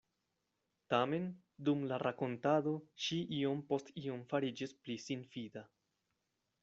[0.93, 1.27] Tamen
[1.67, 2.73] dum la rakontado
[3.07, 5.67] ŝi iom post iom fariĝis pli sinfida.